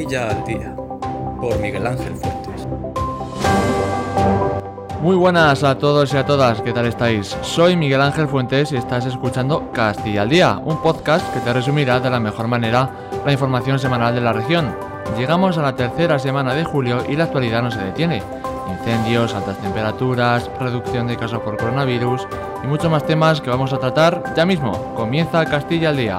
Castilla 0.00 0.30
al 0.30 0.44
Día, 0.44 0.74
por 1.42 1.58
Miguel 1.58 1.86
Ángel 1.86 2.14
Fuentes. 2.14 2.66
Muy 5.02 5.14
buenas 5.14 5.62
a 5.62 5.76
todos 5.76 6.14
y 6.14 6.16
a 6.16 6.24
todas, 6.24 6.62
¿qué 6.62 6.72
tal 6.72 6.86
estáis? 6.86 7.36
Soy 7.42 7.76
Miguel 7.76 8.00
Ángel 8.00 8.26
Fuentes 8.26 8.72
y 8.72 8.76
estás 8.76 9.04
escuchando 9.04 9.70
Castilla 9.72 10.22
al 10.22 10.30
Día, 10.30 10.58
un 10.64 10.80
podcast 10.80 11.30
que 11.34 11.40
te 11.40 11.52
resumirá 11.52 12.00
de 12.00 12.08
la 12.08 12.18
mejor 12.18 12.48
manera 12.48 12.88
la 13.26 13.32
información 13.32 13.78
semanal 13.78 14.14
de 14.14 14.22
la 14.22 14.32
región. 14.32 14.74
Llegamos 15.18 15.58
a 15.58 15.62
la 15.62 15.76
tercera 15.76 16.18
semana 16.18 16.54
de 16.54 16.64
julio 16.64 17.04
y 17.06 17.14
la 17.14 17.24
actualidad 17.24 17.62
no 17.62 17.70
se 17.70 17.84
detiene. 17.84 18.22
Incendios, 18.70 19.34
altas 19.34 19.58
temperaturas, 19.58 20.50
reducción 20.58 21.08
de 21.08 21.18
casos 21.18 21.40
por 21.40 21.58
coronavirus 21.58 22.26
y 22.64 22.66
muchos 22.66 22.90
más 22.90 23.04
temas 23.04 23.42
que 23.42 23.50
vamos 23.50 23.74
a 23.74 23.78
tratar 23.78 24.32
ya 24.34 24.46
mismo. 24.46 24.94
Comienza 24.94 25.44
Castilla 25.44 25.90
al 25.90 25.98
Día. 25.98 26.16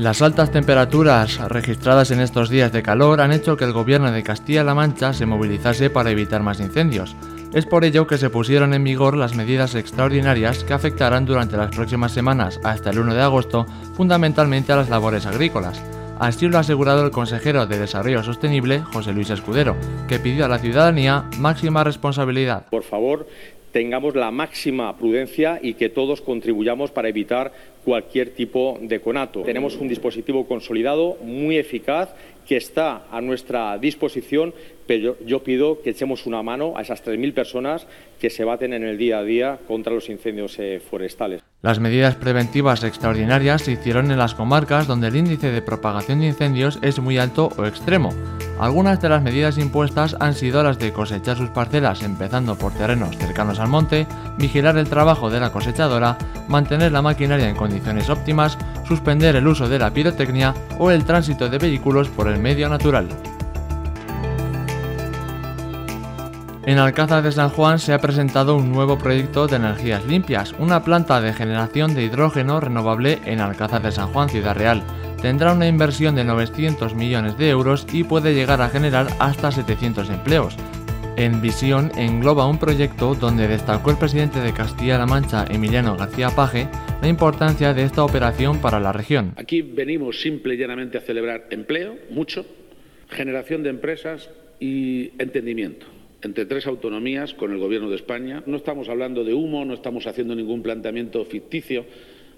Las 0.00 0.22
altas 0.22 0.50
temperaturas 0.50 1.36
registradas 1.50 2.10
en 2.10 2.20
estos 2.20 2.48
días 2.48 2.72
de 2.72 2.82
calor 2.82 3.20
han 3.20 3.32
hecho 3.32 3.58
que 3.58 3.66
el 3.66 3.74
gobierno 3.74 4.10
de 4.10 4.22
Castilla-La 4.22 4.74
Mancha 4.74 5.12
se 5.12 5.26
movilizase 5.26 5.90
para 5.90 6.10
evitar 6.10 6.42
más 6.42 6.58
incendios. 6.58 7.14
Es 7.52 7.66
por 7.66 7.84
ello 7.84 8.06
que 8.06 8.16
se 8.16 8.30
pusieron 8.30 8.72
en 8.72 8.82
vigor 8.82 9.14
las 9.14 9.36
medidas 9.36 9.74
extraordinarias 9.74 10.64
que 10.64 10.72
afectarán 10.72 11.26
durante 11.26 11.58
las 11.58 11.68
próximas 11.76 12.12
semanas 12.12 12.58
hasta 12.64 12.88
el 12.88 12.98
1 12.98 13.12
de 13.12 13.20
agosto 13.20 13.66
fundamentalmente 13.92 14.72
a 14.72 14.76
las 14.76 14.88
labores 14.88 15.26
agrícolas. 15.26 15.82
Así 16.18 16.48
lo 16.48 16.56
ha 16.56 16.60
asegurado 16.60 17.04
el 17.04 17.10
consejero 17.10 17.66
de 17.66 17.78
Desarrollo 17.78 18.22
Sostenible, 18.22 18.80
José 18.80 19.12
Luis 19.12 19.28
Escudero, 19.28 19.76
que 20.08 20.18
pidió 20.18 20.46
a 20.46 20.48
la 20.48 20.60
ciudadanía 20.60 21.26
máxima 21.36 21.84
responsabilidad. 21.84 22.64
Por 22.70 22.84
favor, 22.84 23.26
tengamos 23.72 24.14
la 24.14 24.30
máxima 24.30 24.96
prudencia 24.96 25.58
y 25.62 25.74
que 25.74 25.88
todos 25.88 26.20
contribuyamos 26.20 26.90
para 26.90 27.08
evitar 27.08 27.52
cualquier 27.84 28.30
tipo 28.30 28.78
de 28.80 29.00
conato. 29.00 29.42
Tenemos 29.42 29.76
un 29.76 29.88
dispositivo 29.88 30.46
consolidado, 30.46 31.16
muy 31.22 31.56
eficaz, 31.56 32.14
que 32.46 32.56
está 32.56 33.04
a 33.12 33.20
nuestra 33.20 33.78
disposición, 33.78 34.52
pero 34.86 35.16
yo 35.24 35.44
pido 35.44 35.82
que 35.82 35.90
echemos 35.90 36.26
una 36.26 36.42
mano 36.42 36.74
a 36.76 36.82
esas 36.82 37.04
3.000 37.04 37.32
personas 37.32 37.86
que 38.20 38.28
se 38.28 38.44
baten 38.44 38.72
en 38.72 38.82
el 38.82 38.98
día 38.98 39.18
a 39.18 39.22
día 39.22 39.58
contra 39.68 39.94
los 39.94 40.08
incendios 40.08 40.58
eh, 40.58 40.80
forestales. 40.80 41.42
Las 41.62 41.78
medidas 41.78 42.16
preventivas 42.16 42.82
extraordinarias 42.82 43.62
se 43.62 43.72
hicieron 43.72 44.10
en 44.10 44.18
las 44.18 44.34
comarcas 44.34 44.88
donde 44.88 45.08
el 45.08 45.16
índice 45.16 45.52
de 45.52 45.62
propagación 45.62 46.20
de 46.20 46.26
incendios 46.26 46.80
es 46.82 46.98
muy 46.98 47.18
alto 47.18 47.50
o 47.56 47.66
extremo. 47.66 48.12
Algunas 48.60 49.00
de 49.00 49.08
las 49.08 49.22
medidas 49.22 49.56
impuestas 49.56 50.14
han 50.20 50.34
sido 50.34 50.62
las 50.62 50.78
de 50.78 50.92
cosechar 50.92 51.34
sus 51.34 51.48
parcelas 51.48 52.02
empezando 52.02 52.56
por 52.56 52.74
terrenos 52.74 53.16
cercanos 53.16 53.58
al 53.58 53.68
monte, 53.68 54.06
vigilar 54.36 54.76
el 54.76 54.86
trabajo 54.86 55.30
de 55.30 55.40
la 55.40 55.50
cosechadora, 55.50 56.18
mantener 56.46 56.92
la 56.92 57.00
maquinaria 57.00 57.48
en 57.48 57.56
condiciones 57.56 58.10
óptimas, 58.10 58.58
suspender 58.86 59.34
el 59.34 59.48
uso 59.48 59.66
de 59.66 59.78
la 59.78 59.90
pirotecnia 59.90 60.54
o 60.78 60.90
el 60.90 61.06
tránsito 61.06 61.48
de 61.48 61.56
vehículos 61.56 62.10
por 62.10 62.28
el 62.28 62.38
medio 62.38 62.68
natural. 62.68 63.08
En 66.66 66.78
Alcázar 66.78 67.22
de 67.22 67.32
San 67.32 67.48
Juan 67.48 67.78
se 67.78 67.94
ha 67.94 67.98
presentado 67.98 68.56
un 68.56 68.70
nuevo 68.70 68.98
proyecto 68.98 69.46
de 69.46 69.56
energías 69.56 70.04
limpias, 70.04 70.54
una 70.58 70.84
planta 70.84 71.22
de 71.22 71.32
generación 71.32 71.94
de 71.94 72.02
hidrógeno 72.02 72.60
renovable 72.60 73.22
en 73.24 73.40
Alcázar 73.40 73.80
de 73.80 73.90
San 73.90 74.12
Juan, 74.12 74.28
Ciudad 74.28 74.54
Real 74.54 74.82
tendrá 75.22 75.52
una 75.52 75.68
inversión 75.68 76.14
de 76.14 76.24
900 76.24 76.94
millones 76.94 77.36
de 77.38 77.50
euros 77.50 77.86
y 77.92 78.04
puede 78.04 78.34
llegar 78.34 78.60
a 78.62 78.68
generar 78.68 79.08
hasta 79.18 79.50
700 79.52 80.10
empleos. 80.10 80.56
En 81.16 81.42
Visión 81.42 81.92
engloba 81.98 82.46
un 82.46 82.58
proyecto 82.58 83.14
donde 83.14 83.46
destacó 83.46 83.90
el 83.90 83.98
presidente 83.98 84.40
de 84.40 84.54
Castilla-La 84.54 85.06
Mancha, 85.06 85.44
Emiliano 85.50 85.96
García 85.96 86.30
Paje, 86.30 86.68
la 87.02 87.08
importancia 87.08 87.74
de 87.74 87.82
esta 87.82 88.04
operación 88.04 88.60
para 88.60 88.80
la 88.80 88.92
región. 88.92 89.34
Aquí 89.36 89.60
venimos 89.60 90.22
simple 90.22 90.54
y 90.54 90.56
llanamente 90.56 90.96
a 90.96 91.02
celebrar 91.02 91.48
empleo, 91.50 91.96
mucho, 92.10 92.46
generación 93.10 93.62
de 93.62 93.70
empresas 93.70 94.30
y 94.60 95.12
entendimiento 95.18 95.86
entre 96.22 96.46
tres 96.46 96.66
autonomías 96.66 97.34
con 97.34 97.52
el 97.52 97.58
Gobierno 97.58 97.88
de 97.88 97.96
España. 97.96 98.42
No 98.46 98.56
estamos 98.56 98.88
hablando 98.88 99.24
de 99.24 99.34
humo, 99.34 99.64
no 99.64 99.74
estamos 99.74 100.06
haciendo 100.06 100.34
ningún 100.34 100.62
planteamiento 100.62 101.24
ficticio, 101.24 101.84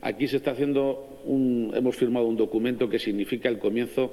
Aquí 0.02 0.26
se 0.26 0.36
está 0.36 0.50
haciendo 0.50 1.20
un, 1.24 1.72
hemos 1.74 1.94
firmado 1.94 2.26
un 2.26 2.36
documento 2.36 2.88
que 2.88 2.98
significa 2.98 3.48
el 3.48 3.60
comienzo 3.60 4.12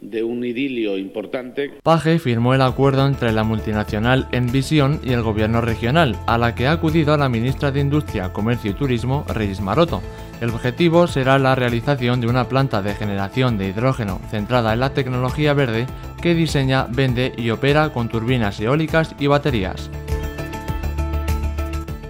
de 0.00 0.22
un 0.22 0.44
idilio 0.44 0.98
importante. 0.98 1.70
Paje 1.82 2.18
firmó 2.18 2.54
el 2.54 2.60
acuerdo 2.60 3.06
entre 3.06 3.32
la 3.32 3.42
multinacional 3.42 4.28
Envisión 4.32 5.00
y 5.02 5.12
el 5.12 5.22
gobierno 5.22 5.62
regional, 5.62 6.16
a 6.26 6.36
la 6.36 6.54
que 6.54 6.66
ha 6.66 6.72
acudido 6.72 7.16
la 7.16 7.28
ministra 7.30 7.70
de 7.70 7.80
Industria, 7.80 8.32
Comercio 8.32 8.70
y 8.70 8.74
Turismo, 8.74 9.24
Reyes 9.28 9.60
Maroto. 9.62 10.02
El 10.42 10.50
objetivo 10.50 11.06
será 11.06 11.38
la 11.38 11.54
realización 11.54 12.20
de 12.20 12.26
una 12.26 12.48
planta 12.48 12.82
de 12.82 12.94
generación 12.94 13.56
de 13.56 13.68
hidrógeno 13.68 14.20
centrada 14.30 14.74
en 14.74 14.80
la 14.80 14.94
tecnología 14.94 15.54
verde 15.54 15.86
que 16.22 16.34
diseña, 16.34 16.86
vende 16.90 17.32
y 17.36 17.50
opera 17.50 17.92
con 17.92 18.08
turbinas 18.08 18.60
eólicas 18.60 19.14
y 19.18 19.26
baterías. 19.26 19.90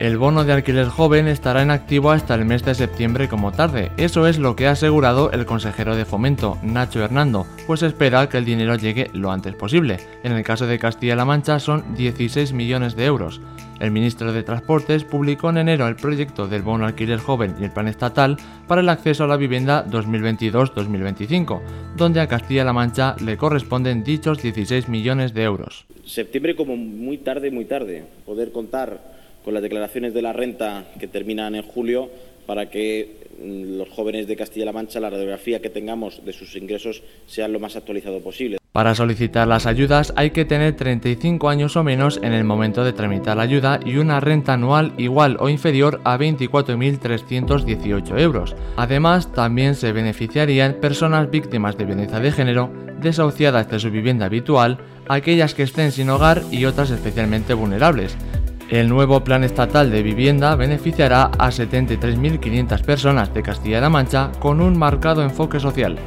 El 0.01 0.17
bono 0.17 0.45
de 0.45 0.55
alquiler 0.55 0.87
joven 0.87 1.29
estará 1.29 1.61
en 1.61 1.71
activo 1.71 2.11
hasta 2.11 2.35
el 2.35 2.47
mes 2.47 2.65
de 2.65 2.75
septiembre 2.75 3.29
como 3.29 3.53
tarde. 3.53 3.91
Eso 3.99 4.27
es 4.27 4.39
lo 4.39 4.57
que 4.57 4.67
ha 4.67 4.71
asegurado 4.71 5.31
el 5.31 5.45
consejero 5.45 5.95
de 5.95 6.07
fomento, 6.07 6.57
Nacho 6.63 7.05
Hernando, 7.05 7.47
pues 7.67 7.83
espera 7.83 8.27
que 8.27 8.39
el 8.39 8.47
dinero 8.47 8.77
llegue 8.77 9.11
lo 9.13 9.31
antes 9.31 9.55
posible. 9.55 9.99
En 10.25 10.33
el 10.33 10.43
caso 10.43 10.67
de 10.67 10.79
Castilla-La 10.79 11.27
Mancha 11.27 11.59
son 11.59 11.95
16 11.97 12.55
millones 12.55 12.97
de 12.97 13.05
euros. 13.05 13.43
El 13.79 13.91
ministro 13.91 14.33
de 14.33 14.43
Transportes 14.43 15.05
publicó 15.05 15.51
en 15.51 15.59
enero 15.59 15.87
el 15.87 15.97
proyecto 15.97 16.49
del 16.49 16.63
bono 16.63 16.87
alquiler 16.87 17.19
joven 17.19 17.57
y 17.61 17.65
el 17.65 17.71
plan 17.71 17.87
estatal 17.87 18.39
para 18.67 18.81
el 18.81 18.89
acceso 18.89 19.25
a 19.25 19.27
la 19.27 19.37
vivienda 19.37 19.85
2022-2025, 19.87 21.61
donde 21.99 22.23
a 22.23 22.27
Castilla-La 22.27 22.73
Mancha 22.73 23.17
le 23.23 23.37
corresponden 23.37 24.03
dichos 24.03 24.41
16 24.41 24.89
millones 24.89 25.35
de 25.35 25.43
euros. 25.43 25.85
Septiembre 26.07 26.57
como 26.57 26.75
muy 26.75 27.19
tarde, 27.19 27.51
muy 27.51 27.67
tarde, 27.67 28.05
poder 28.25 28.51
contar 28.51 29.20
con 29.45 29.55
las 29.55 29.63
declaraciones 29.63 30.15
de 30.15 30.23
la 30.23 30.33
renta 30.33 30.87
que 30.99 31.07
terminan 31.07 31.55
en 31.55 31.63
julio 31.63 32.11
para 32.47 32.69
que 32.69 33.29
mm, 33.41 33.79
los 33.79 33.89
jóvenes 33.91 34.27
de 34.27 34.37
Castilla-La 34.37 34.73
Mancha, 34.73 35.01
la 35.01 35.11
radiografía 35.11 35.61
que 35.61 35.71
tengamos 35.71 36.25
de 36.25 36.33
sus 36.33 36.57
ingresos 36.57 37.03
sea 37.27 37.49
lo 37.49 37.61
más 37.61 37.77
actualizado 37.77 38.21
posible. 38.21 38.61
Para 38.73 38.95
solicitar 38.95 39.49
las 39.49 39.67
ayudas 39.67 40.13
hay 40.15 40.31
que 40.31 40.45
tener 40.45 40.77
35 40.77 41.49
años 41.49 41.77
o 41.77 41.83
menos 41.83 42.21
en 42.23 42.33
el 42.33 42.45
momento 42.45 42.85
de 42.85 42.93
tramitar 42.93 43.37
la 43.37 43.43
ayuda 43.43 43.81
y 43.85 43.97
una 43.97 44.21
renta 44.21 44.53
anual 44.53 44.93
igual 44.97 45.39
o 45.41 45.49
inferior 45.49 46.01
a 46.05 46.17
24.318 46.17 48.21
euros. 48.21 48.55
Además, 48.77 49.33
también 49.33 49.75
se 49.75 49.91
beneficiarían 49.91 50.75
personas 50.75 51.29
víctimas 51.33 51.77
de 51.77 51.85
violencia 51.85 52.21
de 52.21 52.31
género, 52.31 52.71
desahuciadas 53.01 53.69
de 53.69 53.81
su 53.81 53.91
vivienda 53.91 54.27
habitual, 54.27 54.79
aquellas 55.09 55.55
que 55.55 55.65
estén 55.65 55.91
sin 55.91 56.09
hogar 56.09 56.45
y 56.53 56.65
otras 56.65 56.91
especialmente 56.91 57.55
vulnerables. 57.55 58.17
El 58.71 58.89
nuevo 58.89 59.25
Plan 59.25 59.43
Estatal 59.43 59.91
de 59.91 60.01
Vivienda 60.01 60.55
beneficiará 60.55 61.25
a 61.25 61.49
73.500 61.51 62.83
personas 62.85 63.35
de 63.35 63.43
Castilla-La 63.43 63.89
Mancha 63.89 64.31
con 64.39 64.61
un 64.61 64.79
marcado 64.79 65.25
enfoque 65.25 65.59
social. 65.59 65.99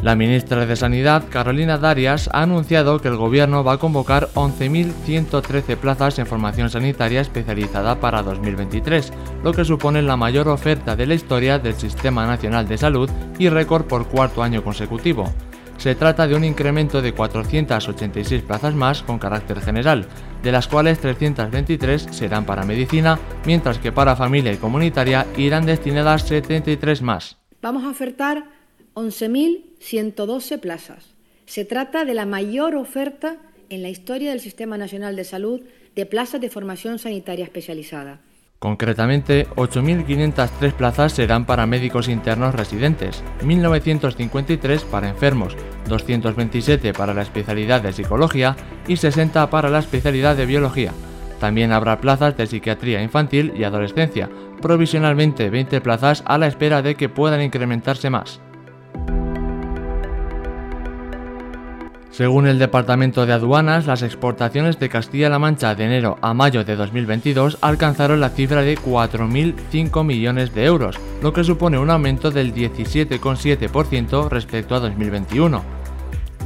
La 0.00 0.16
ministra 0.16 0.64
de 0.64 0.76
Sanidad, 0.76 1.24
Carolina 1.28 1.76
Darias, 1.76 2.30
ha 2.32 2.40
anunciado 2.40 3.00
que 3.00 3.08
el 3.08 3.16
Gobierno 3.16 3.62
va 3.62 3.74
a 3.74 3.78
convocar 3.78 4.28
11.113 4.34 5.76
plazas 5.76 6.18
en 6.18 6.26
formación 6.26 6.70
sanitaria 6.70 7.20
especializada 7.20 8.00
para 8.00 8.22
2023, 8.22 9.12
lo 9.42 9.52
que 9.52 9.66
supone 9.66 10.00
la 10.00 10.16
mayor 10.16 10.48
oferta 10.48 10.96
de 10.96 11.06
la 11.06 11.14
historia 11.14 11.58
del 11.58 11.74
Sistema 11.74 12.26
Nacional 12.26 12.66
de 12.66 12.78
Salud 12.78 13.10
y 13.38 13.50
récord 13.50 13.84
por 13.84 14.06
cuarto 14.06 14.42
año 14.42 14.64
consecutivo. 14.64 15.30
Se 15.78 15.94
trata 15.94 16.26
de 16.26 16.34
un 16.34 16.44
incremento 16.44 17.02
de 17.02 17.12
486 17.12 18.42
plazas 18.42 18.74
más 18.74 19.02
con 19.02 19.18
carácter 19.18 19.60
general, 19.60 20.06
de 20.42 20.52
las 20.52 20.68
cuales 20.68 20.98
323 20.98 22.08
serán 22.10 22.46
para 22.46 22.64
medicina, 22.64 23.18
mientras 23.44 23.78
que 23.78 23.92
para 23.92 24.16
familia 24.16 24.52
y 24.52 24.56
comunitaria 24.56 25.26
irán 25.36 25.66
destinadas 25.66 26.22
73 26.22 27.02
más. 27.02 27.36
Vamos 27.60 27.84
a 27.84 27.90
ofertar 27.90 28.44
11.112 28.94 30.60
plazas. 30.60 31.14
Se 31.46 31.64
trata 31.64 32.04
de 32.04 32.14
la 32.14 32.26
mayor 32.26 32.76
oferta 32.76 33.36
en 33.68 33.82
la 33.82 33.88
historia 33.88 34.30
del 34.30 34.40
Sistema 34.40 34.78
Nacional 34.78 35.16
de 35.16 35.24
Salud 35.24 35.60
de 35.94 36.06
plazas 36.06 36.40
de 36.40 36.50
formación 36.50 36.98
sanitaria 36.98 37.44
especializada. 37.44 38.20
Concretamente, 38.64 39.46
8.503 39.56 40.72
plazas 40.72 41.12
serán 41.12 41.44
para 41.44 41.66
médicos 41.66 42.08
internos 42.08 42.54
residentes, 42.54 43.22
1.953 43.42 44.84
para 44.84 45.10
enfermos, 45.10 45.54
227 45.86 46.94
para 46.94 47.12
la 47.12 47.20
especialidad 47.20 47.82
de 47.82 47.92
psicología 47.92 48.56
y 48.88 48.96
60 48.96 49.50
para 49.50 49.68
la 49.68 49.80
especialidad 49.80 50.34
de 50.34 50.46
biología. 50.46 50.92
También 51.38 51.72
habrá 51.72 52.00
plazas 52.00 52.38
de 52.38 52.46
psiquiatría 52.46 53.02
infantil 53.02 53.52
y 53.54 53.64
adolescencia, 53.64 54.30
provisionalmente 54.62 55.50
20 55.50 55.82
plazas 55.82 56.22
a 56.24 56.38
la 56.38 56.46
espera 56.46 56.80
de 56.80 56.94
que 56.94 57.10
puedan 57.10 57.42
incrementarse 57.42 58.08
más. 58.08 58.40
Según 62.16 62.46
el 62.46 62.60
Departamento 62.60 63.26
de 63.26 63.32
Aduanas, 63.32 63.86
las 63.86 64.02
exportaciones 64.02 64.78
de 64.78 64.88
Castilla-La 64.88 65.40
Mancha 65.40 65.74
de 65.74 65.84
enero 65.84 66.16
a 66.22 66.32
mayo 66.32 66.62
de 66.62 66.76
2022 66.76 67.58
alcanzaron 67.60 68.20
la 68.20 68.28
cifra 68.28 68.62
de 68.62 68.78
4.005 68.78 70.04
millones 70.04 70.54
de 70.54 70.64
euros, 70.64 70.96
lo 71.20 71.32
que 71.32 71.42
supone 71.42 71.76
un 71.76 71.90
aumento 71.90 72.30
del 72.30 72.54
17,7% 72.54 74.28
respecto 74.28 74.76
a 74.76 74.80
2021. 74.80 75.83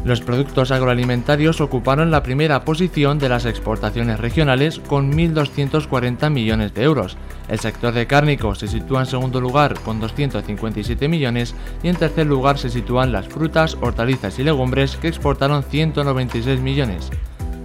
Los 0.05 0.21
productos 0.21 0.71
agroalimentarios 0.71 1.61
ocuparon 1.61 2.11
la 2.11 2.23
primera 2.23 2.65
posición 2.65 3.19
de 3.19 3.29
las 3.29 3.45
exportaciones 3.45 4.21
regionales 4.21 4.79
con 4.79 5.13
1.240 5.13 6.31
millones 6.31 6.73
de 6.73 6.85
euros. 6.85 7.17
El 7.49 7.59
sector 7.59 7.93
de 7.93 8.07
cárnicos 8.07 8.59
se 8.59 8.69
sitúa 8.69 9.01
en 9.01 9.07
segundo 9.07 9.41
lugar 9.41 9.79
con 9.81 10.01
257 10.01 11.09
millones 11.09 11.55
y 11.83 11.89
en 11.89 11.97
tercer 11.97 12.27
lugar 12.27 12.59
se 12.59 12.71
sitúan 12.71 13.13
las 13.13 13.29
frutas, 13.29 13.77
hortalizas 13.81 14.39
y 14.39 14.45
legumbres 14.45 14.97
que 14.97 15.09
exportaron 15.09 15.63
196 15.63 16.61
millones. 16.61 17.11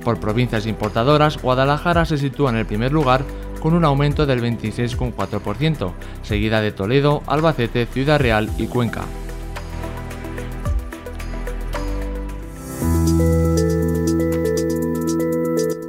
Por 0.04 0.20
provincias 0.20 0.66
importadoras, 0.66 1.42
Guadalajara 1.42 2.04
se 2.06 2.18
sitúa 2.18 2.50
en 2.50 2.58
el 2.58 2.66
primer 2.66 2.92
lugar 2.92 3.24
con 3.62 3.74
un 3.74 3.86
aumento 3.86 4.26
del 4.26 4.42
26,4%, 4.42 5.94
seguida 6.24 6.60
de 6.60 6.74
Toledo, 6.74 7.24
Albacete, 7.28 7.86
Ciudad 7.86 8.20
Real 8.20 8.50
y 8.58 8.68
Cuenca. 8.68 9.04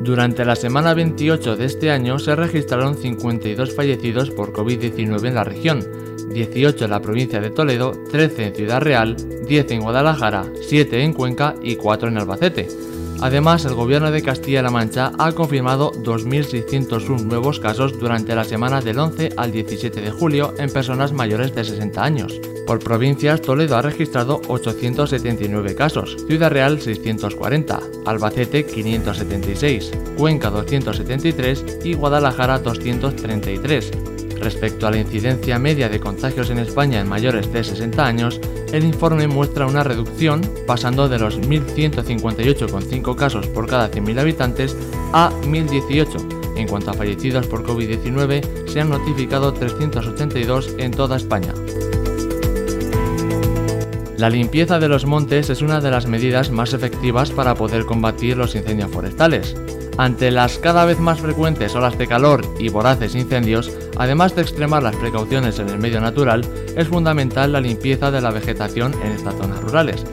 Durante 0.04 0.44
la 0.44 0.54
semana 0.54 0.92
28 0.92 1.56
de 1.56 1.64
este 1.64 1.90
año 1.90 2.18
se 2.18 2.36
registraron 2.36 2.94
52 2.94 3.74
fallecidos 3.74 4.30
por 4.30 4.52
COVID-19 4.52 5.28
en 5.28 5.34
la 5.34 5.44
región, 5.44 5.82
18 6.28 6.84
en 6.84 6.90
la 6.90 7.00
provincia 7.00 7.40
de 7.40 7.48
Toledo, 7.48 7.92
13 8.12 8.48
en 8.48 8.54
Ciudad 8.54 8.82
Real, 8.82 9.16
10 9.48 9.70
en 9.70 9.80
Guadalajara, 9.80 10.44
7 10.60 11.02
en 11.02 11.14
Cuenca 11.14 11.54
y 11.62 11.76
4 11.76 12.08
en 12.08 12.18
Albacete. 12.18 12.68
Además, 13.24 13.64
el 13.64 13.72
gobierno 13.72 14.10
de 14.10 14.20
Castilla-La 14.20 14.70
Mancha 14.70 15.10
ha 15.18 15.32
confirmado 15.32 15.92
2.601 15.92 17.22
nuevos 17.22 17.58
casos 17.58 17.98
durante 17.98 18.34
la 18.34 18.44
semana 18.44 18.82
del 18.82 18.98
11 18.98 19.30
al 19.38 19.50
17 19.50 20.02
de 20.02 20.10
julio 20.10 20.52
en 20.58 20.70
personas 20.70 21.14
mayores 21.14 21.54
de 21.54 21.64
60 21.64 22.04
años. 22.04 22.38
Por 22.66 22.80
provincias, 22.80 23.40
Toledo 23.40 23.78
ha 23.78 23.82
registrado 23.82 24.42
879 24.48 25.74
casos, 25.74 26.18
Ciudad 26.26 26.50
Real 26.50 26.78
640, 26.78 27.80
Albacete 28.04 28.66
576, 28.66 29.92
Cuenca 30.18 30.50
273 30.50 31.78
y 31.82 31.94
Guadalajara 31.94 32.58
233. 32.58 34.13
Respecto 34.44 34.86
a 34.86 34.90
la 34.90 34.98
incidencia 34.98 35.58
media 35.58 35.88
de 35.88 36.00
contagios 36.00 36.50
en 36.50 36.58
España 36.58 37.00
en 37.00 37.08
mayores 37.08 37.50
de 37.50 37.64
60 37.64 38.04
años, 38.04 38.38
el 38.74 38.84
informe 38.84 39.26
muestra 39.26 39.66
una 39.66 39.82
reducción 39.82 40.42
pasando 40.66 41.08
de 41.08 41.18
los 41.18 41.40
1.158,5 41.40 43.16
casos 43.16 43.46
por 43.46 43.66
cada 43.66 43.90
100.000 43.90 44.20
habitantes 44.20 44.76
a 45.14 45.30
1.018. 45.44 46.58
En 46.58 46.68
cuanto 46.68 46.90
a 46.90 46.94
fallecidos 46.94 47.46
por 47.46 47.64
COVID-19, 47.64 48.68
se 48.68 48.82
han 48.82 48.90
notificado 48.90 49.54
382 49.54 50.74
en 50.76 50.90
toda 50.90 51.16
España. 51.16 51.54
La 54.16 54.30
limpieza 54.30 54.78
de 54.78 54.88
los 54.88 55.06
montes 55.06 55.50
es 55.50 55.60
una 55.60 55.80
de 55.80 55.90
las 55.90 56.06
medidas 56.06 56.50
más 56.50 56.72
efectivas 56.72 57.32
para 57.32 57.56
poder 57.56 57.84
combatir 57.84 58.36
los 58.36 58.54
incendios 58.54 58.90
forestales. 58.92 59.56
Ante 59.98 60.30
las 60.30 60.58
cada 60.58 60.84
vez 60.84 61.00
más 61.00 61.20
frecuentes 61.20 61.74
olas 61.74 61.98
de 61.98 62.06
calor 62.06 62.46
y 62.60 62.68
voraces 62.68 63.16
incendios, 63.16 63.72
además 63.96 64.36
de 64.36 64.42
extremar 64.42 64.84
las 64.84 64.94
precauciones 64.94 65.58
en 65.58 65.68
el 65.68 65.78
medio 65.78 66.00
natural, 66.00 66.42
es 66.76 66.86
fundamental 66.86 67.52
la 67.52 67.60
limpieza 67.60 68.12
de 68.12 68.20
la 68.20 68.30
vegetación 68.30 68.94
en 69.04 69.12
estas 69.12 69.34
zonas 69.34 69.60
rurales. 69.60 70.04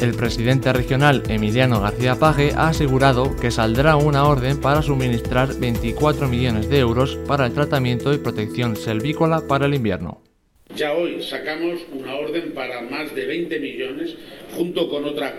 El 0.00 0.14
presidente 0.14 0.72
regional 0.72 1.22
Emiliano 1.28 1.80
García 1.80 2.16
Paje 2.16 2.52
ha 2.54 2.68
asegurado 2.68 3.34
que 3.36 3.52
saldrá 3.52 3.94
una 3.94 4.24
orden 4.24 4.60
para 4.60 4.82
suministrar 4.82 5.54
24 5.54 6.28
millones 6.28 6.68
de 6.68 6.80
euros 6.80 7.16
para 7.28 7.46
el 7.46 7.52
tratamiento 7.52 8.12
y 8.12 8.18
protección 8.18 8.74
selvícola 8.74 9.42
para 9.46 9.66
el 9.66 9.74
invierno. 9.74 10.25
Ya 10.74 10.92
hoy 10.92 11.22
sacamos 11.22 11.80
una 11.92 12.16
orden 12.16 12.52
para 12.52 12.82
más 12.82 13.14
de 13.14 13.24
20 13.26 13.60
millones 13.60 14.14
junto 14.54 14.90
con 14.90 15.04
otra 15.04 15.34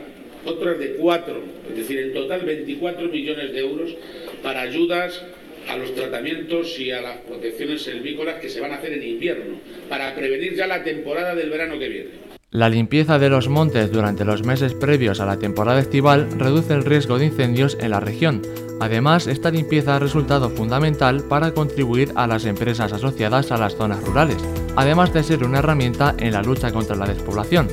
otras 0.45 0.79
de 0.79 0.95
cuatro, 0.95 1.41
es 1.69 1.77
decir, 1.77 1.99
en 1.99 2.13
total 2.13 2.45
24 2.45 3.09
millones 3.09 3.51
de 3.51 3.59
euros 3.59 3.95
para 4.41 4.61
ayudas 4.61 5.21
a 5.67 5.75
los 5.75 5.93
tratamientos 5.93 6.79
y 6.79 6.91
a 6.91 7.01
las 7.01 7.17
protecciones 7.17 7.81
selvícolas 7.81 8.35
que 8.35 8.49
se 8.49 8.61
van 8.61 8.71
a 8.71 8.75
hacer 8.75 8.93
en 8.93 9.03
invierno, 9.03 9.57
para 9.89 10.15
prevenir 10.15 10.55
ya 10.55 10.65
la 10.65 10.83
temporada 10.83 11.35
del 11.35 11.49
verano 11.49 11.77
que 11.77 11.89
viene. 11.89 12.09
La 12.49 12.69
limpieza 12.69 13.19
de 13.19 13.29
los 13.29 13.49
montes 13.49 13.91
durante 13.91 14.23
los 14.23 14.45
meses 14.45 14.73
previos 14.73 15.19
a 15.19 15.25
la 15.25 15.37
temporada 15.37 15.81
estival 15.81 16.29
reduce 16.39 16.73
el 16.73 16.85
riesgo 16.85 17.19
de 17.19 17.25
incendios 17.25 17.77
en 17.81 17.91
la 17.91 17.99
región. 17.99 18.41
Además, 18.79 19.27
esta 19.27 19.51
limpieza 19.51 19.97
ha 19.97 19.99
resultado 19.99 20.49
fundamental 20.49 21.23
para 21.27 21.51
contribuir 21.51 22.13
a 22.15 22.25
las 22.25 22.45
empresas 22.45 22.93
asociadas 22.93 23.51
a 23.51 23.57
las 23.57 23.75
zonas 23.75 24.01
rurales, 24.01 24.37
además 24.77 25.11
de 25.11 25.23
ser 25.23 25.43
una 25.43 25.59
herramienta 25.59 26.15
en 26.17 26.31
la 26.31 26.41
lucha 26.41 26.71
contra 26.71 26.95
la 26.95 27.07
despoblación. 27.07 27.67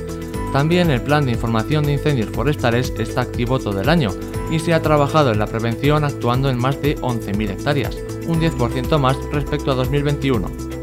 También 0.51 0.89
el 0.89 1.01
plan 1.01 1.25
de 1.25 1.31
información 1.31 1.85
de 1.85 1.93
incendios 1.93 2.29
forestales 2.29 2.91
está 2.97 3.21
activo 3.21 3.59
todo 3.59 3.79
el 3.79 3.89
año 3.89 4.09
y 4.51 4.59
se 4.59 4.73
ha 4.73 4.81
trabajado 4.81 5.31
en 5.31 5.39
la 5.39 5.47
prevención 5.47 6.03
actuando 6.03 6.49
en 6.49 6.57
más 6.57 6.81
de 6.81 6.97
11.000 6.97 7.49
hectáreas, 7.51 7.97
un 8.27 8.41
10% 8.41 8.97
más 8.97 9.17
respecto 9.31 9.71
a 9.71 9.75
2021. 9.75 10.75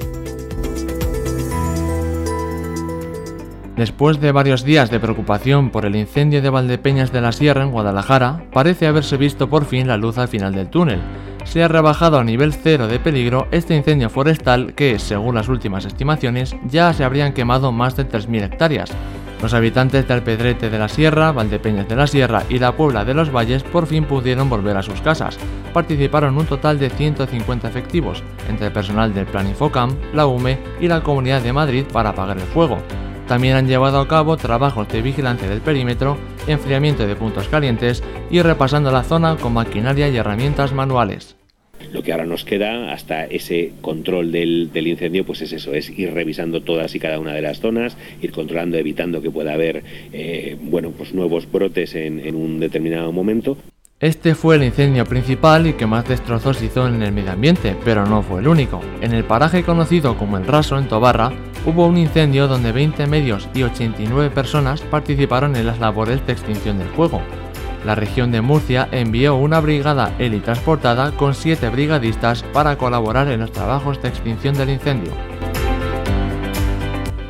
Después 3.77 4.21
de 4.21 4.31
varios 4.31 4.65
días 4.65 4.91
de 4.91 5.01
preocupación 5.01 5.71
por 5.71 5.87
el 5.87 5.97
incendio 5.97 6.41
de 6.41 6.51
Valdepeñas 6.51 7.11
de 7.11 7.21
la 7.21 7.33
Sierra 7.33 7.65
en 7.65 7.73
Guadalajara, 7.73 8.45
parece 8.53 8.87
haberse 8.87 9.17
visto 9.17 9.49
por 9.49 9.65
fin 9.65 9.89
la 9.89 9.97
luz 9.97 10.19
al 10.19 10.29
final 10.29 10.55
del 10.55 10.69
túnel. 10.69 11.01
Se 11.45 11.63
ha 11.63 11.69
rebajado 11.69 12.19
a 12.19 12.25
nivel 12.25 12.53
cero 12.53 12.89
de 12.89 12.99
peligro 12.99 13.49
este 13.51 13.77
incendio 13.77 14.09
forestal 14.11 14.75
que, 14.75 14.99
según 14.99 15.35
las 15.35 15.49
últimas 15.49 15.85
estimaciones, 15.85 16.57
ya 16.67 16.93
se 16.93 17.05
habrían 17.05 17.33
quemado 17.35 17.73
más 17.73 17.97
de 17.97 18.09
3.000 18.09 18.45
hectáreas, 18.45 18.91
los 19.43 19.55
habitantes 19.55 20.07
de 20.07 20.15
Alpedrete 20.15 20.71
de 20.71 20.79
la 20.79 20.89
Sierra, 20.89 21.33
Valdepeñas 21.33 21.89
de 21.89 21.97
la 21.97 22.07
Sierra 22.07 22.45
y 22.49 22.61
la 22.61 22.77
Puebla 22.77 23.05
de 23.05 23.13
los 23.13 23.35
Valles 23.35 23.65
por 23.65 23.87
fin 23.87 24.05
pudieron 24.05 24.49
volver 24.49 24.77
a 24.77 24.85
sus 24.85 25.01
casas. 25.01 25.37
Participaron 25.75 26.39
un 26.39 26.47
total 26.47 26.79
de 26.79 26.91
150 26.91 27.69
efectivos, 27.69 28.23
entre 28.49 28.71
personal 28.71 29.13
del 29.13 29.27
Plan 29.27 29.49
Infocam, 29.49 29.97
la 30.15 30.27
UME 30.27 30.61
y 30.81 30.87
la 30.87 31.03
Comunidad 31.03 31.43
de 31.43 31.53
Madrid 31.53 31.85
para 31.93 32.11
apagar 32.11 32.39
el 32.39 32.45
fuego. 32.45 32.79
También 33.33 33.57
han 33.57 33.67
llevado 33.67 33.99
a 33.99 34.09
cabo 34.09 34.37
trabajos 34.37 34.87
de 34.91 35.01
vigilancia 35.01 35.49
del 35.49 35.63
perímetro, 35.63 36.19
enfriamiento 36.47 37.07
de 37.07 37.17
puntos 37.17 37.49
calientes 37.49 38.03
y 38.31 38.43
repasando 38.43 38.91
la 38.91 39.05
zona 39.05 39.39
con 39.39 39.55
maquinaria 39.55 40.11
y 40.11 40.17
herramientas 40.19 40.75
manuales. 40.75 41.35
Lo 41.95 42.03
que 42.03 42.13
ahora 42.13 42.27
nos 42.27 42.45
queda 42.45 42.93
hasta 42.93 43.25
ese 43.25 43.73
control 43.81 44.33
del, 44.33 44.69
incendio, 44.87 45.25
pues 45.25 45.41
es 45.41 45.55
eso, 45.55 45.73
es 45.73 45.89
ir 45.89 46.13
revisando 46.13 46.61
todas 46.61 46.95
y 46.95 46.99
cada 46.99 47.19
una 47.19 47.33
de 47.33 47.41
las 47.41 47.61
zonas, 47.61 47.97
ir 48.21 48.33
controlando, 48.33 48.77
evitando 48.77 49.23
que 49.23 49.31
pueda 49.31 49.55
haber 49.55 49.83
eh, 50.13 50.59
bueno, 50.61 50.91
pues 50.91 51.15
nuevos 51.15 51.51
brotes 51.51 51.95
en, 51.95 52.35
un 52.35 52.61
determinado 52.61 53.13
momento. 53.13 53.57
Este 54.03 54.35
fue 54.35 54.57
el 54.57 54.65
incendio 54.65 55.05
principal 55.05 55.69
y 55.69 55.75
que 55.75 55.87
más 55.87 56.09
destrozos 56.09 56.61
hizo 56.61 56.89
en 56.89 57.01
el 57.05 57.13
medio 57.13 57.31
ambiente, 57.31 57.77
pero 57.85 58.05
no 58.05 58.21
fue 58.21 58.41
el 58.41 58.49
único. 58.49 58.81
En 59.01 59.13
el 59.13 59.23
paraje 59.23 59.63
conocido 59.63 60.19
como 60.19 60.37
El 60.37 60.45
Raso, 60.45 60.77
en 60.77 60.89
Tobarra, 60.89 61.31
hubo 61.67 61.87
un 61.87 61.97
incendio 61.97 62.49
donde 62.49 62.73
20 62.73 63.07
medios 63.07 63.49
y 63.55 63.63
89 63.63 64.31
personas 64.31 64.81
participaron 64.81 65.55
en 65.55 65.67
las 65.67 65.79
labores 65.79 66.27
de 66.27 66.33
extinción 66.33 66.79
del 66.79 66.89
fuego. 66.89 67.23
La 67.87 67.95
región 67.95 68.33
de 68.33 68.41
Murcia 68.41 68.89
envió 68.91 69.37
una 69.37 69.61
brigada 69.61 70.13
helitransportada 70.19 71.13
con 71.13 71.37
siete 71.37 71.69
brigadistas 71.69 72.43
para 72.53 72.77
colaborar 72.77 73.29
en 73.29 73.39
los 73.39 73.53
trabajos 73.53 74.03
de 74.03 74.09
extinción 74.09 74.57
del 74.57 74.71
incendio. 74.71 75.13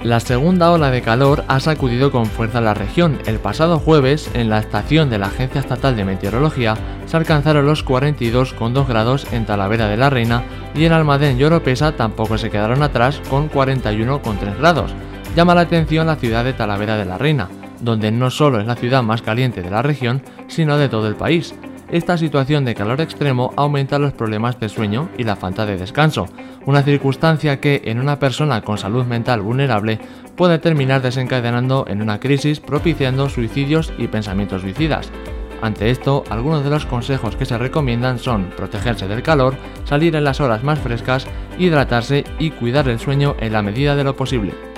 La 0.04 0.18
segunda 0.18 0.72
ola 0.72 0.90
de 0.90 1.00
calor 1.00 1.44
ha 1.46 1.60
sacudido 1.60 2.10
con 2.10 2.26
fuerza 2.26 2.60
la 2.60 2.74
región. 2.74 3.20
El 3.24 3.38
pasado 3.38 3.78
jueves, 3.78 4.28
en 4.34 4.50
la 4.50 4.58
estación 4.58 5.08
de 5.10 5.18
la 5.18 5.26
Agencia 5.26 5.60
Estatal 5.60 5.94
de 5.94 6.04
Meteorología, 6.04 6.74
se 7.06 7.16
alcanzaron 7.16 7.66
los 7.66 7.84
42,2 7.86 8.88
grados 8.88 9.32
en 9.32 9.46
Talavera 9.46 9.86
de 9.86 9.96
la 9.96 10.10
Reina 10.10 10.42
y 10.74 10.86
en 10.86 10.92
Almadén 10.92 11.38
y 11.38 11.44
Oropesa 11.44 11.92
tampoco 11.92 12.36
se 12.36 12.50
quedaron 12.50 12.82
atrás 12.82 13.20
con 13.30 13.48
41,3 13.48 14.58
grados. 14.58 14.92
Llama 15.36 15.54
la 15.54 15.60
atención 15.60 16.08
la 16.08 16.16
ciudad 16.16 16.42
de 16.42 16.52
Talavera 16.52 16.96
de 16.96 17.04
la 17.04 17.16
Reina, 17.16 17.48
donde 17.80 18.10
no 18.10 18.30
solo 18.30 18.58
es 18.58 18.66
la 18.66 18.74
ciudad 18.74 19.04
más 19.04 19.22
caliente 19.22 19.62
de 19.62 19.70
la 19.70 19.82
región, 19.82 20.20
sino 20.48 20.78
de 20.78 20.88
todo 20.88 21.06
el 21.06 21.14
país. 21.14 21.54
Esta 21.92 22.16
situación 22.16 22.64
de 22.64 22.74
calor 22.74 23.02
extremo 23.02 23.52
aumenta 23.54 23.98
los 23.98 24.14
problemas 24.14 24.58
de 24.58 24.70
sueño 24.70 25.10
y 25.18 25.24
la 25.24 25.36
falta 25.36 25.66
de 25.66 25.76
descanso, 25.76 26.26
una 26.64 26.82
circunstancia 26.82 27.60
que 27.60 27.82
en 27.84 28.00
una 28.00 28.18
persona 28.18 28.62
con 28.62 28.78
salud 28.78 29.04
mental 29.04 29.42
vulnerable 29.42 30.00
puede 30.34 30.58
terminar 30.58 31.02
desencadenando 31.02 31.84
en 31.86 32.00
una 32.00 32.18
crisis 32.18 32.60
propiciando 32.60 33.28
suicidios 33.28 33.92
y 33.98 34.08
pensamientos 34.08 34.62
suicidas. 34.62 35.10
Ante 35.60 35.90
esto, 35.90 36.24
algunos 36.30 36.64
de 36.64 36.70
los 36.70 36.86
consejos 36.86 37.36
que 37.36 37.44
se 37.44 37.58
recomiendan 37.58 38.18
son 38.18 38.48
protegerse 38.56 39.06
del 39.06 39.22
calor, 39.22 39.54
salir 39.84 40.16
en 40.16 40.24
las 40.24 40.40
horas 40.40 40.64
más 40.64 40.78
frescas, 40.78 41.26
hidratarse 41.58 42.24
y 42.38 42.52
cuidar 42.52 42.88
el 42.88 43.00
sueño 43.00 43.36
en 43.38 43.52
la 43.52 43.60
medida 43.60 43.94
de 43.96 44.04
lo 44.04 44.16
posible. 44.16 44.71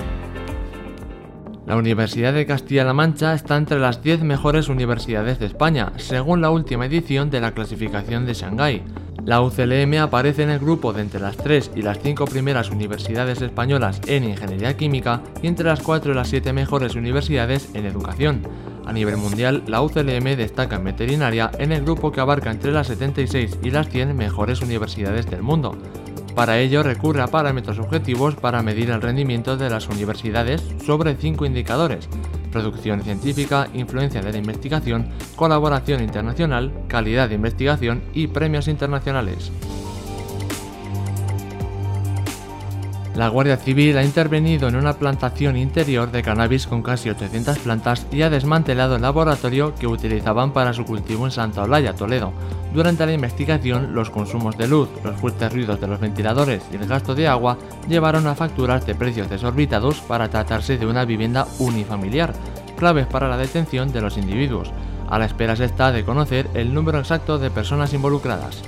La 1.66 1.76
Universidad 1.76 2.34
de 2.34 2.44
Castilla-La 2.44 2.92
Mancha 2.92 3.32
está 3.32 3.56
entre 3.56 3.78
las 3.78 4.02
10 4.02 4.22
mejores 4.22 4.68
universidades 4.68 5.38
de 5.38 5.46
España, 5.46 5.94
según 5.96 6.42
la 6.42 6.50
última 6.50 6.84
edición 6.84 7.30
de 7.30 7.40
la 7.40 7.52
clasificación 7.52 8.26
de 8.26 8.34
Shanghái. 8.34 8.82
La 9.24 9.40
UCLM 9.40 9.94
aparece 10.02 10.42
en 10.42 10.50
el 10.50 10.58
grupo 10.58 10.92
de 10.92 11.00
entre 11.00 11.20
las 11.20 11.38
3 11.38 11.70
y 11.74 11.80
las 11.80 12.00
5 12.00 12.26
primeras 12.26 12.70
universidades 12.70 13.40
españolas 13.40 14.02
en 14.06 14.24
ingeniería 14.24 14.76
química 14.76 15.22
y 15.40 15.46
entre 15.46 15.64
las 15.64 15.80
4 15.80 16.12
y 16.12 16.14
las 16.14 16.28
7 16.28 16.52
mejores 16.52 16.96
universidades 16.96 17.70
en 17.72 17.86
educación. 17.86 18.42
A 18.84 18.92
nivel 18.92 19.16
mundial, 19.16 19.62
la 19.66 19.80
UCLM 19.80 20.36
destaca 20.36 20.76
en 20.76 20.84
veterinaria 20.84 21.50
en 21.58 21.72
el 21.72 21.82
grupo 21.82 22.12
que 22.12 22.20
abarca 22.20 22.50
entre 22.50 22.72
las 22.72 22.88
76 22.88 23.60
y 23.62 23.70
las 23.70 23.88
100 23.88 24.14
mejores 24.14 24.60
universidades 24.60 25.30
del 25.30 25.40
mundo. 25.40 25.78
Para 26.34 26.58
ello 26.58 26.82
recurre 26.82 27.22
a 27.22 27.28
parámetros 27.28 27.78
objetivos 27.78 28.34
para 28.34 28.62
medir 28.62 28.90
el 28.90 29.00
rendimiento 29.00 29.56
de 29.56 29.70
las 29.70 29.88
universidades 29.88 30.62
sobre 30.84 31.14
cinco 31.14 31.46
indicadores, 31.46 32.08
producción 32.50 33.02
científica, 33.02 33.68
influencia 33.72 34.20
de 34.20 34.32
la 34.32 34.38
investigación, 34.38 35.08
colaboración 35.36 36.02
internacional, 36.02 36.72
calidad 36.88 37.28
de 37.28 37.36
investigación 37.36 38.02
y 38.14 38.26
premios 38.26 38.66
internacionales. 38.66 39.52
La 43.14 43.28
Guardia 43.28 43.56
Civil 43.56 43.96
ha 43.96 44.02
intervenido 44.02 44.66
en 44.66 44.74
una 44.74 44.94
plantación 44.94 45.56
interior 45.56 46.10
de 46.10 46.20
cannabis 46.20 46.66
con 46.66 46.82
casi 46.82 47.10
800 47.10 47.60
plantas 47.60 48.08
y 48.10 48.22
ha 48.22 48.30
desmantelado 48.30 48.96
el 48.96 49.02
laboratorio 49.02 49.72
que 49.76 49.86
utilizaban 49.86 50.52
para 50.52 50.72
su 50.72 50.84
cultivo 50.84 51.24
en 51.24 51.30
Santa 51.30 51.62
Olaya, 51.62 51.94
Toledo. 51.94 52.32
Durante 52.74 53.06
la 53.06 53.12
investigación, 53.12 53.94
los 53.94 54.10
consumos 54.10 54.58
de 54.58 54.66
luz, 54.66 54.88
los 55.04 55.14
fuertes 55.20 55.52
ruidos 55.52 55.80
de 55.80 55.86
los 55.86 56.00
ventiladores 56.00 56.64
y 56.72 56.74
el 56.74 56.88
gasto 56.88 57.14
de 57.14 57.28
agua 57.28 57.56
llevaron 57.88 58.26
a 58.26 58.34
facturas 58.34 58.84
de 58.84 58.96
precios 58.96 59.30
desorbitados 59.30 60.00
para 60.00 60.28
tratarse 60.28 60.76
de 60.76 60.86
una 60.86 61.04
vivienda 61.04 61.46
unifamiliar, 61.60 62.34
claves 62.76 63.06
para 63.06 63.28
la 63.28 63.36
detención 63.36 63.92
de 63.92 64.00
los 64.00 64.16
individuos. 64.16 64.72
A 65.08 65.20
la 65.20 65.26
espera 65.26 65.54
se 65.54 65.66
está 65.66 65.92
de 65.92 66.04
conocer 66.04 66.50
el 66.54 66.74
número 66.74 66.98
exacto 66.98 67.38
de 67.38 67.52
personas 67.52 67.94
involucradas. 67.94 68.64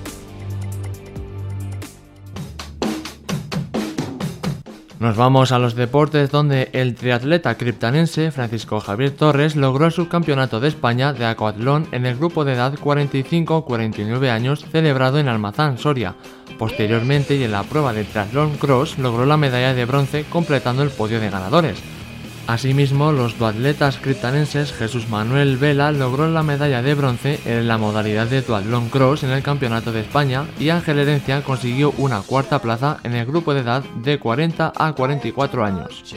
Nos 4.98 5.14
vamos 5.14 5.52
a 5.52 5.58
los 5.58 5.74
deportes 5.74 6.30
donde 6.30 6.70
el 6.72 6.94
triatleta 6.94 7.58
criptanense 7.58 8.30
Francisco 8.30 8.80
Javier 8.80 9.10
Torres 9.10 9.54
logró 9.54 9.84
el 9.84 9.92
subcampeonato 9.92 10.58
de 10.58 10.68
España 10.68 11.12
de 11.12 11.26
acuatlón 11.26 11.86
en 11.92 12.06
el 12.06 12.16
grupo 12.16 12.46
de 12.46 12.54
edad 12.54 12.72
45-49 12.74 14.30
años 14.30 14.64
celebrado 14.72 15.18
en 15.18 15.28
Almazán, 15.28 15.76
Soria. 15.76 16.14
Posteriormente 16.58 17.36
y 17.36 17.44
en 17.44 17.52
la 17.52 17.64
prueba 17.64 17.92
de 17.92 18.04
triatlón 18.04 18.56
cross 18.56 18.98
logró 18.98 19.26
la 19.26 19.36
medalla 19.36 19.74
de 19.74 19.84
bronce 19.84 20.24
completando 20.30 20.82
el 20.82 20.88
podio 20.88 21.20
de 21.20 21.28
ganadores. 21.28 21.95
Asimismo, 22.46 23.10
los 23.10 23.38
duatletas 23.38 23.98
criptanenses 23.98 24.72
Jesús 24.72 25.08
Manuel 25.08 25.56
Vela 25.56 25.90
logró 25.90 26.28
la 26.28 26.44
medalla 26.44 26.80
de 26.80 26.94
bronce 26.94 27.40
en 27.44 27.66
la 27.66 27.76
modalidad 27.76 28.28
de 28.28 28.42
duatlón 28.42 28.88
cross 28.88 29.24
en 29.24 29.30
el 29.30 29.42
Campeonato 29.42 29.90
de 29.90 30.00
España 30.00 30.46
y 30.60 30.68
Ángel 30.68 31.00
Herencia 31.00 31.42
consiguió 31.42 31.92
una 31.98 32.22
cuarta 32.22 32.60
plaza 32.60 32.98
en 33.02 33.14
el 33.14 33.26
grupo 33.26 33.52
de 33.52 33.60
edad 33.60 33.82
de 33.96 34.20
40 34.20 34.72
a 34.76 34.92
44 34.92 35.64
años. 35.64 36.14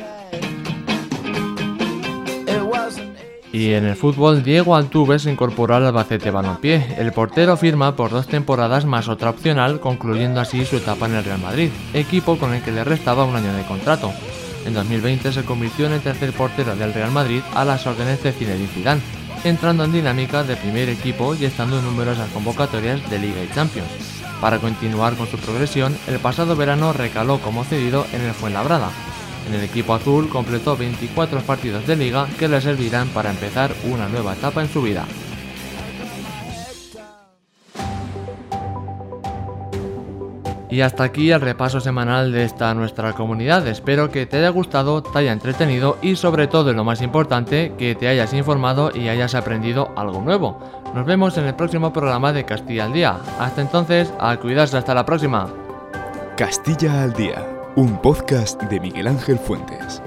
Y 3.51 3.73
en 3.73 3.85
el 3.85 3.95
fútbol, 3.95 4.43
Diego 4.43 4.75
Altuve 4.75 5.17
se 5.17 5.31
incorporó 5.31 5.75
al 5.75 5.87
Albacete 5.87 6.29
Balompié. 6.29 6.95
El 6.99 7.11
portero 7.11 7.57
firma 7.57 7.95
por 7.95 8.11
dos 8.11 8.27
temporadas 8.27 8.85
más 8.85 9.07
otra 9.07 9.31
opcional, 9.31 9.79
concluyendo 9.79 10.39
así 10.39 10.63
su 10.65 10.77
etapa 10.77 11.07
en 11.07 11.15
el 11.15 11.23
Real 11.23 11.41
Madrid, 11.41 11.71
equipo 11.93 12.37
con 12.37 12.53
el 12.53 12.61
que 12.61 12.71
le 12.71 12.83
restaba 12.83 13.25
un 13.25 13.35
año 13.35 13.51
de 13.53 13.63
contrato. 13.63 14.13
En 14.65 14.73
2020 14.73 15.31
se 15.31 15.43
convirtió 15.43 15.87
en 15.87 15.93
el 15.93 16.01
tercer 16.01 16.33
portero 16.33 16.75
del 16.75 16.93
Real 16.93 17.11
Madrid 17.11 17.41
a 17.53 17.65
las 17.65 17.85
órdenes 17.87 18.21
de 18.23 18.31
Zinedine 18.31 18.67
Zidane, 18.67 19.01
entrando 19.43 19.83
en 19.83 19.91
dinámica 19.91 20.43
de 20.43 20.55
primer 20.55 20.89
equipo 20.89 21.35
y 21.35 21.45
estando 21.45 21.79
en 21.79 21.85
numerosas 21.85 22.29
convocatorias 22.31 23.09
de 23.09 23.19
Liga 23.19 23.43
y 23.43 23.53
Champions. 23.53 23.89
Para 24.41 24.59
continuar 24.59 25.15
con 25.15 25.27
su 25.27 25.37
progresión, 25.37 25.97
el 26.07 26.19
pasado 26.19 26.55
verano 26.55 26.93
recaló 26.93 27.39
como 27.39 27.63
cedido 27.63 28.05
en 28.13 28.21
el 28.21 28.33
Fuenlabrada. 28.33 28.89
En 29.47 29.53
el 29.53 29.63
equipo 29.63 29.93
azul 29.93 30.29
completó 30.29 30.77
24 30.77 31.41
partidos 31.41 31.85
de 31.87 31.95
liga 31.95 32.27
que 32.37 32.47
le 32.47 32.61
servirán 32.61 33.07
para 33.09 33.31
empezar 33.31 33.73
una 33.83 34.07
nueva 34.07 34.33
etapa 34.33 34.61
en 34.61 34.69
su 34.69 34.81
vida. 34.81 35.05
Y 40.69 40.81
hasta 40.81 41.03
aquí 41.03 41.31
el 41.31 41.41
repaso 41.41 41.79
semanal 41.79 42.31
de 42.31 42.43
esta 42.43 42.73
nuestra 42.73 43.13
comunidad. 43.13 43.65
Espero 43.67 44.11
que 44.11 44.25
te 44.25 44.37
haya 44.37 44.49
gustado, 44.49 45.01
te 45.01 45.17
haya 45.17 45.31
entretenido 45.31 45.97
y 46.01 46.15
sobre 46.15 46.47
todo, 46.47 46.73
lo 46.73 46.83
más 46.83 47.01
importante, 47.01 47.73
que 47.77 47.95
te 47.95 48.07
hayas 48.07 48.33
informado 48.33 48.91
y 48.93 49.09
hayas 49.09 49.33
aprendido 49.33 49.91
algo 49.95 50.21
nuevo. 50.21 50.59
Nos 50.93 51.05
vemos 51.05 51.37
en 51.37 51.45
el 51.45 51.55
próximo 51.55 51.91
programa 51.91 52.33
de 52.33 52.45
Castilla 52.45 52.85
al 52.85 52.93
Día. 52.93 53.17
Hasta 53.39 53.61
entonces, 53.61 54.13
a 54.19 54.37
cuidarse 54.37 54.77
hasta 54.77 54.93
la 54.93 55.05
próxima. 55.05 55.47
Castilla 56.37 57.03
al 57.03 57.13
Día, 57.13 57.45
un 57.75 57.97
podcast 58.01 58.61
de 58.63 58.79
Miguel 58.79 59.07
Ángel 59.07 59.39
Fuentes. 59.39 60.01